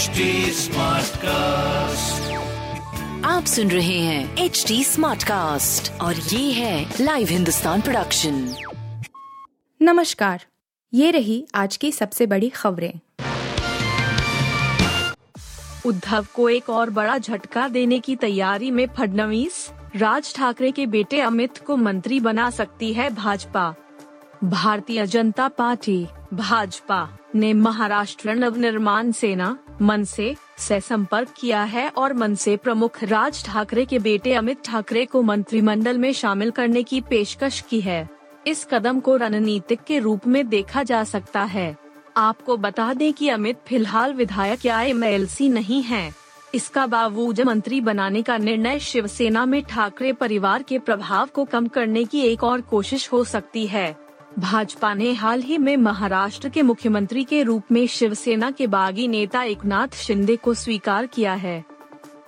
[0.00, 0.66] HD
[1.16, 2.32] cast
[3.26, 8.54] आप सुन रहे हैं एच डी स्मार्ट कास्ट और ये है लाइव हिंदुस्तान प्रोडक्शन
[9.82, 10.44] नमस्कार
[10.94, 12.92] ये रही आज की सबसे बड़ी खबरें।
[15.86, 21.20] उद्धव को एक और बड़ा झटका देने की तैयारी में फडनवीस राज ठाकरे के बेटे
[21.20, 23.74] अमित को मंत्री बना सकती है भाजपा।
[24.44, 32.12] भारतीय जनता पार्टी भाजपा ने महाराष्ट्र नवनिर्माण सेना मनसे से से संपर्क किया है और
[32.12, 37.00] मन से प्रमुख राज ठाकरे के बेटे अमित ठाकरे को मंत्रिमंडल में शामिल करने की
[37.00, 38.10] पेशकश की है।
[38.46, 41.76] इस कदम को रणनीतिक के रूप में देखा जा सकता है।
[42.16, 45.04] आपको बता दें कि अमित फ़िलहाल विधायक या एम
[45.42, 46.14] नहीं है।
[46.54, 52.04] इसका बावजूद मंत्री बनाने का निर्णय शिवसेना में ठाकरे परिवार के प्रभाव को कम करने
[52.04, 57.24] की एक और कोशिश हो सकती है। भाजपा ने हाल ही में महाराष्ट्र के मुख्यमंत्री
[57.24, 61.64] के रूप में शिवसेना के बागी नेता एकनाथ शिंदे को स्वीकार किया है।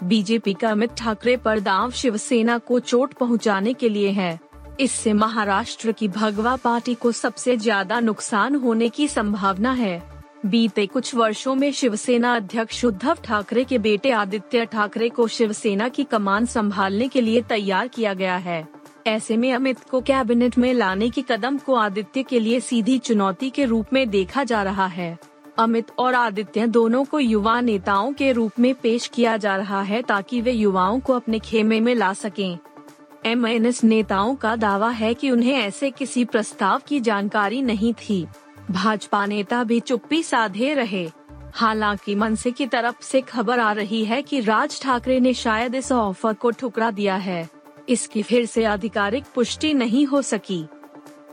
[0.04, 4.38] बीजेपी का अमित ठाकरे पर दाव शिवसेना को चोट पहुँचाने के लिए है।
[4.80, 10.00] इससे महाराष्ट्र की भगवा पार्टी को सबसे ज़्यादा नुकसान होने की संभावना है।
[10.46, 16.04] बीते कुछ वर्षों में शिवसेना अध्यक्ष उद्धव ठाकरे के बेटे आदित्य ठाकरे को शिवसेना की
[16.04, 18.66] कमान संभालने के लिए तैयार किया गया है।
[19.06, 23.50] ऐसे में अमित को कैबिनेट में लाने की कदम को आदित्य के लिए सीधी चुनौती
[23.50, 25.18] के रूप में देखा जा रहा है।
[25.58, 30.02] अमित और आदित्य दोनों को युवा नेताओं के रूप में पेश किया जा रहा है
[30.02, 32.58] ताकि वे युवाओं को अपने खेमे में ला सकें।
[33.26, 38.26] एमएनएस नेताओं का दावा है कि उन्हें ऐसे किसी प्रस्ताव की जानकारी नहीं थी।
[38.70, 41.10] भाजपा नेता भी चुप्पी साधे रहे।
[41.54, 45.92] हालाँकि मनसे की तरफ़ से खबर आ रही है कि राज ठाकरे ने शायद इस
[45.92, 50.66] ऑफ़र को ठुकरा दिया है। इसकी फिर से आधिकारिक पुष्टि नहीं हो सकी।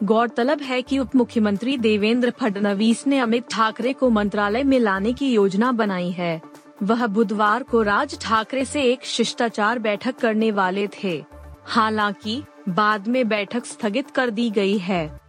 [0.03, 5.33] गौरतलब है कि उप मुख्यमंत्री देवेंद्र फडणवीस ने अमित ठाकरे को मंत्रालय में लाने की
[5.33, 6.41] योजना बनाई है।
[6.83, 11.23] वह बुधवार को राज ठाकरे से एक शिष्टाचार बैठक करने वाले थे।
[11.65, 15.19] हालाँकि, बाद में बैठक स्थगित कर दी गई है।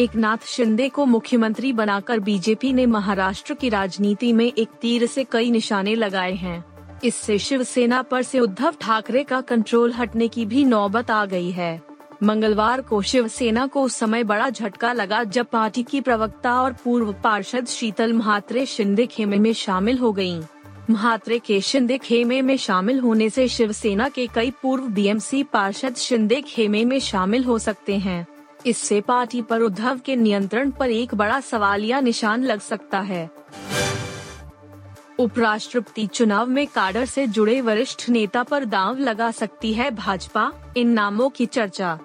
[0.00, 5.24] एक नाथ शिंदे को मुख्यमंत्री बनाकर बीजेपी ने महाराष्ट्र की राजनीति में एक तीर से
[5.24, 10.64] कई निशाने लगाए हैं। इससे शिवसेना पर से उद्धव ठाकरे का कंट्रोल हटने की भी
[10.64, 11.80] नौबत आ गई है।
[12.22, 17.12] मंगलवार को शिवसेना को उस समय बड़ा झटका लगा जब पार्टी की प्रवक्ता और पूर्व
[17.24, 20.40] पार्षद शीतल महात्रे शिंदे खेमे में शामिल हो गई
[20.90, 26.40] महात्रे के शिंदे खेमे में शामिल होने से शिवसेना के कई पूर्व बीएमसी पार्षद शिंदे
[26.40, 28.26] खेमे में शामिल हो सकते हैं।
[28.66, 33.30] इससे पार्टी पर उद्धव के नियंत्रण पर एक बड़ा सवालिया निशान लग सकता है।
[35.18, 40.88] उपराष्ट्रपति चुनाव में काडर से जुड़े वरिष्ठ नेता पर दांव लगा सकती है भाजपा, इन
[40.88, 41.98] नामों की चर्चा।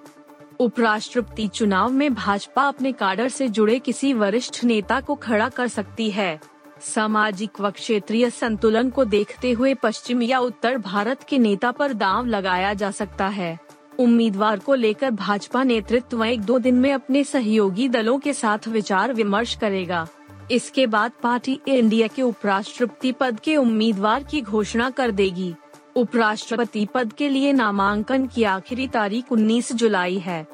[0.60, 6.10] उपराष्ट्रपति चुनाव में भाजपा अपने काडर से जुड़े किसी वरिष्ठ नेता को खड़ा कर सकती
[6.12, 6.40] है।
[6.82, 12.26] सामाजिक व क्षेत्रीय संतुलन को देखते हुए पश्चिम या उत्तर भारत के नेता पर दांव
[12.26, 13.60] लगाया जा सकता है।
[14.00, 19.14] उम्मीदवार को लेकर भाजपा नेतृत्व एक दो दिन में अपने सहयोगी दलों के साथ विचार
[19.14, 20.08] विमर्श करेगा।
[20.52, 25.54] इसके बाद पार्टी इंडिया के उपराष्ट्रपति पद के उम्मीदवार की घोषणा कर देगी।
[25.96, 30.46] उपराष्ट्रपति पद के लिए नामांकन की आखिरी तारीख 19 जुलाई है।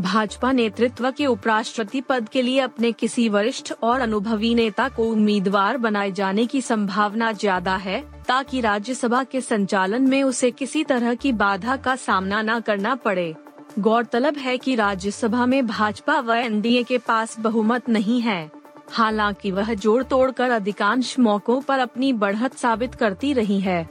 [0.00, 5.76] भाजपा नेतृत्व के उपराष्ट्रपति पद के लिए अपने किसी वरिष्ठ और अनुभवी नेता को उम्मीदवार
[5.76, 11.32] बनाए जाने की संभावना ज़्यादा है, ताकि राज्यसभा के संचालन में उसे किसी तरह की
[11.32, 13.34] बाधा का सामना न करना पड़े।
[13.78, 18.59] गौरतलब है कि राज्यसभा में भाजपा व एनडीए के पास बहुमत नहीं है।
[18.90, 23.88] हालाँकि वह जोड़ तोड़ कर अधिकांश मौकों पर अपनी बढ़त साबित करती रही है।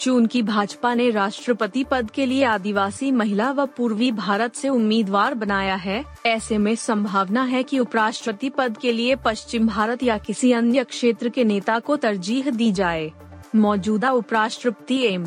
[0.00, 5.74] चूँकि भाजपा ने राष्ट्रपति पद के लिए आदिवासी महिला व पूर्वी भारत से उम्मीदवार बनाया
[5.74, 10.84] है। ऐसे में संभावना है कि उपराष्ट्रपति पद के लिए पश्चिम भारत या किसी अन्य
[10.84, 13.12] क्षेत्र के नेता को तरजीह दी जाए।
[13.56, 15.26] मौजूदा उपराष्ट्रपति एम.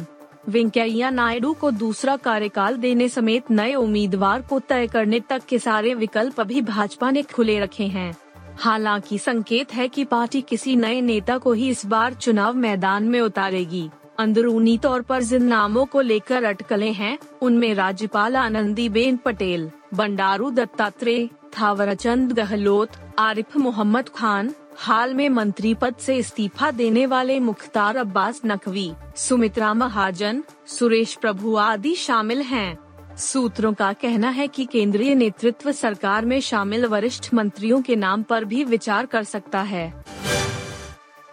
[0.50, 5.94] वेंकैया नायडू को दूसरा कार्यकाल देने समेत नए उम्मीदवार को तय करने तक के सारे
[5.94, 8.18] विकल्प अभी भाजपा ने खुले रखे हैं।
[8.60, 13.22] हालाँकि संकेत है कि पार्टी किसी नए नेता को ही इस बार चुनाव मैदान में
[13.22, 13.90] उतारेगी।
[14.20, 20.52] अंदरूनी तौर पर जिन नामों को लेकर अटकलें हैं, उनमें राज्यपाल आनंदी बेन पटेल, बंडारू
[20.52, 22.90] दत्तात्रेय, थावरचंद गहलोत,
[23.20, 29.74] आरिफ मोहम्मद खान, हाल में मंत्री पद से इस्तीफा देने वाले मुख्तार अब्बास नकवी, सुमित्रा
[29.74, 32.89] महाजन, सुरेश प्रभु आदि शामिल हैं।
[33.20, 38.46] सूत्रों का कहना है कि केंद्रीय नेतृत्व सरकार में शामिल वरिष्ठ मंत्रियों के नाम पर
[38.46, 40.06] भी विचार कर सकता है।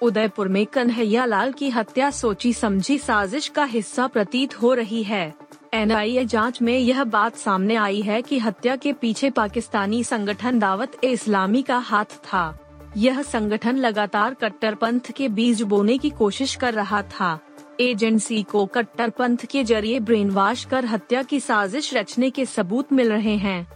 [0.03, 5.35] उदयपुर में कन्हैया लाल की हत्या सोची समझी साजिश का हिस्सा प्रतीत हो रही है।
[5.75, 11.05] एनआईए जाँच में यह बात सामने आई है कि हत्या के पीछे पाकिस्तानी संगठन दावत
[11.05, 12.59] ए इस्लामी का हाथ था।
[12.97, 17.39] यह संगठन लगातार कट्टरपंथ के बीज बोने की कोशिश कर रहा था।
[17.81, 23.11] एजेंसी को कट्टरपंथ के ज़रिए ब्रेन वॉश कर हत्या की साजिश रचने के सबूत मिल
[23.13, 23.67] रहे हैं।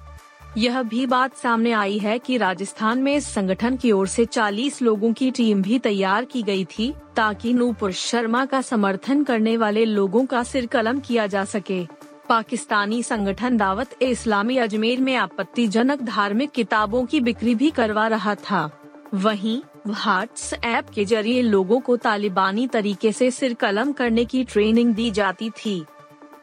[0.59, 4.83] यह भी बात सामने आई है कि राजस्थान में इस संगठन की ओर से 40
[4.83, 9.85] लोगों की टीम भी तैयार की गई थी, ताकि नूपुर शर्मा का समर्थन करने वाले
[9.85, 11.85] लोगों का सिर कलम किया जा सके।
[12.29, 18.35] पाकिस्तानी संगठन दावत ए इस्लामी अजमेर में आपत्तिजनक धार्मिक किताबों की बिक्री भी करवा रहा
[18.35, 18.71] था।
[19.15, 24.95] वहीं व्हाट्स ऐप के ज़रिए लोगों को तालिबानी तरीके से सिर कलम करने की ट्रेनिंग
[24.95, 25.85] दी जाती थी।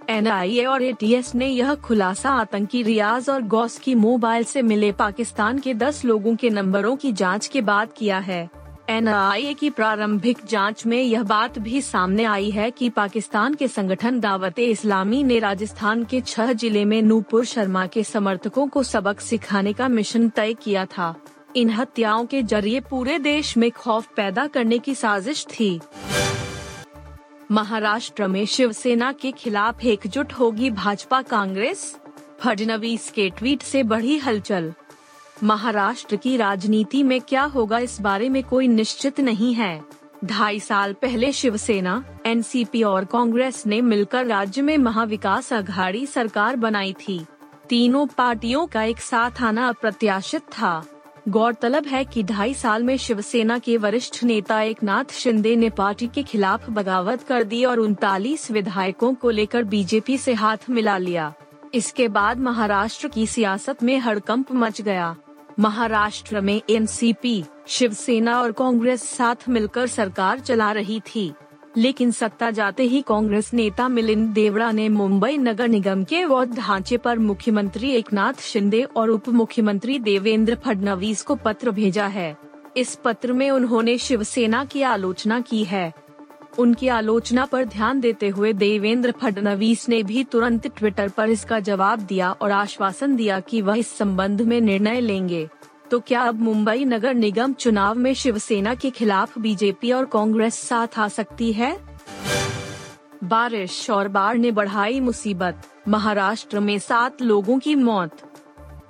[0.09, 5.59] एनआईए और एटीएस ने यह खुलासा आतंकी रियाज और गौस की मोबाइल से मिले पाकिस्तान
[5.59, 8.49] के 10 लोगों के नंबरों की जाँच के बाद किया है।
[8.89, 14.19] एनआईए की प्रारंभिक जाँच में यह बात भी सामने आई है कि पाकिस्तान के संगठन
[14.19, 19.73] दावत इस्लामी ने राजस्थान के छह ज़िले में नूपुर शर्मा के समर्थकों को सबक सिखाने
[19.73, 21.15] का मिशन तय किया था।
[21.57, 25.79] इन हत्याओं के ज़रिए पूरे देश में खौफ पैदा करने की साजिश थी।
[27.51, 31.95] महाराष्ट्र में शिवसेना के खिलाफ एकजुट होगी भाजपा कांग्रेस?
[32.39, 34.73] फडनवीस के ट्वीट से बढ़ी हलचल।
[35.43, 39.83] महाराष्ट्र की राजनीति में क्या होगा इस बारे में कोई निश्चित नहीं है।
[40.25, 46.93] ढाई साल पहले शिवसेना, एनसीपी और कांग्रेस ने मिलकर राज्य में महाविकास अघाड़ी सरकार बनाई
[46.93, 47.25] थी।
[47.69, 50.85] तीनों पार्टियों का एक साथ आना अप्रत्याशित था।
[51.27, 56.07] गौरतलब है कि ढाई साल में शिवसेना के वरिष्ठ नेता एक नाथ शिंदे ने पार्टी
[56.07, 61.33] के खिलाफ बगावत कर दी और उनतालीस विधायकों को लेकर बीजेपी से हाथ मिला लिया।
[61.73, 65.15] इसके बाद महाराष्ट्र की सियासत में हड़कंप मच गया।
[65.59, 71.31] महाराष्ट्र में एनसीपी, शिवसेना और कांग्रेस साथ मिलकर सरकार चला रही थी।
[71.77, 76.97] लेकिन सत्ता जाते ही कांग्रेस नेता मिलिंद देवड़ा ने मुंबई नगर निगम के वोट ढांचे
[76.97, 82.35] पर मुख्यमंत्री एकनाथ शिंदे और उप मुख्यमंत्री देवेंद्र फडणवीस को पत्र भेजा है।
[82.77, 85.93] इस पत्र में उन्होंने शिवसेना की आलोचना की है।
[86.59, 91.99] उनकी आलोचना पर ध्यान देते हुए देवेंद्र फडणवीस ने भी तुरंत ट्विटर पर इसका जवाब
[91.99, 95.47] दिया और आश्वासन दिया कि वह इस संबंध में निर्णय लेंगे।
[95.91, 100.87] तो क्या अब मुंबई नगर निगम चुनाव में शिवसेना के खिलाफ बीजेपी और कांग्रेस साथ
[100.99, 101.77] आ सकती है?
[103.23, 108.11] बारिश और बाढ़ ने बढ़ाई मुसीबत, महाराष्ट्र में सात लोगों की मौत।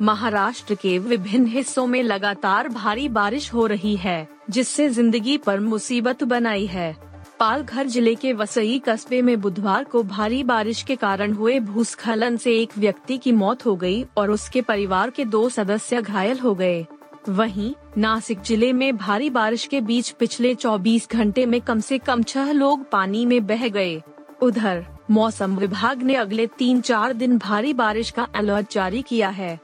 [0.02, 6.24] महाराष्ट्र के विभिन्न हिस्सों में लगातार भारी बारिश हो रही है, जिससे ज़िंदगी पर मुसीबत
[6.24, 7.07] बनाई है।
[7.40, 12.56] पालघर ज़िले के वसई कस्बे में बुधवार को भारी बारिश के कारण हुए भूस्खलन से
[12.60, 16.86] एक व्यक्ति की मौत हो गई और उसके परिवार के दो सदस्य घायल हो गए।
[17.30, 22.24] वहीं, नासिक ज़िले में भारी बारिश के बीच पिछले 24 घंटे में कम से कम
[22.24, 24.02] छह लोग पानी में बह गए।
[24.42, 29.60] उधर, मौसम विभाग ने अगले तीन चार दिन भारी बारिश का अलर्ट जारी किया है।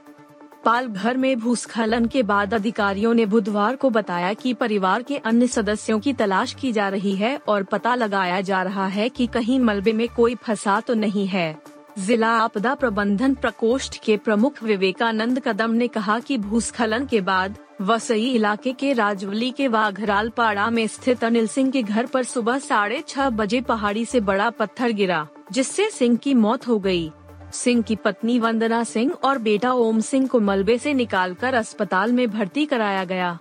[0.65, 6.00] पालघर में भूस्खलन के बाद अधिकारियों ने बुधवार को बताया कि परिवार के अन्य सदस्यों
[6.00, 9.94] की तलाश की जा रही है और पता लगाया जा रहा है कि कहीं मलबे
[9.94, 11.56] में कोई फंसा तो नहीं है
[12.00, 18.30] जिला आपदा प्रबंधन प्रकोष्ठ के प्रमुख विवेकानंद कदम ने कहा कि भूस्खलन के बाद वसई
[18.30, 23.04] इलाके के राजवली के वाघराल पाड़ा में स्थित अनिल सिंह के घर पर सुबह साढ़े
[23.07, 27.12] छह बजे पहाड़ी से बड़ा पत्थर गिरा, जिससे सिंह की मौत हो गई।
[27.53, 32.29] सिंह की पत्नी वंदना सिंह और बेटा ओम सिंह को मलबे से निकालकर अस्पताल में
[32.31, 33.38] भर्ती कराया गया।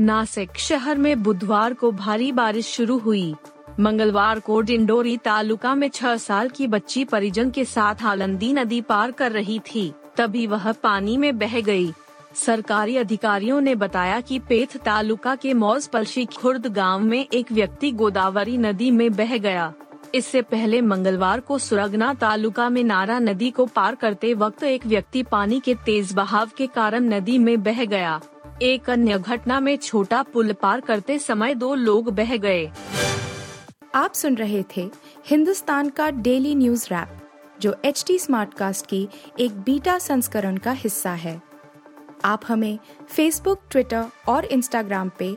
[0.00, 3.34] नासिक शहर में बुधवार को भारी बारिश शुरू हुई।
[3.80, 9.10] मंगलवार को डिंडोरी तालुका में छह साल की बच्ची परिजन के साथ आलंदी नदी पार
[9.10, 11.92] कर रही थी, तभी वह पानी में बह गई।
[12.34, 17.90] सरकारी अधिकारियों ने बताया कि पेथ तालुका के मौज पलशी खुर्द गाँव में एक व्यक्ति
[17.92, 19.72] गोदावरी नदी में बह गया।
[20.14, 25.22] इससे पहले मंगलवार को सुरगना तालुका में नारा नदी को पार करते वक्त एक व्यक्ति
[25.22, 28.20] पानी के तेज बहाव के कारण नदी में बह गया।
[28.62, 32.70] एक अन्य घटना में छोटा पुल पार करते समय दो लोग बह गए।
[33.94, 34.90] आप सुन रहे थे
[35.26, 37.18] हिंदुस्तान का डेली न्यूज़ रैप,
[37.60, 39.08] जो एच टी स्मार्ट कास्ट की
[39.40, 41.40] एक बीटा संस्करण का हिस्सा है।
[42.24, 45.36] आप हमें फेसबुक ट्विटर और इंस्टाग्राम पे